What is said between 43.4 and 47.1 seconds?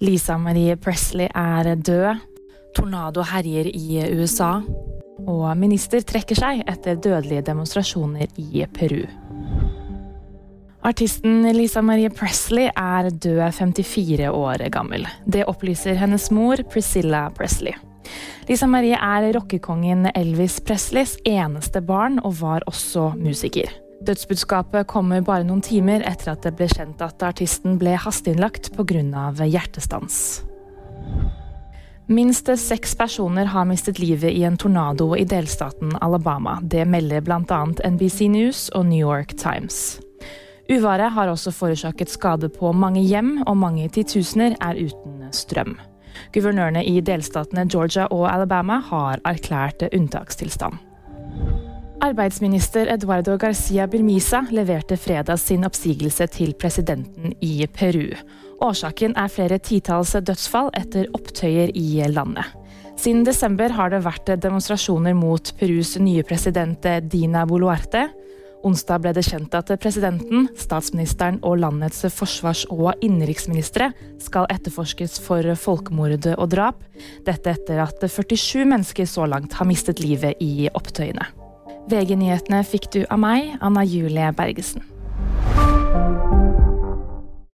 og mange titusener er uten strøm. Guvernørene i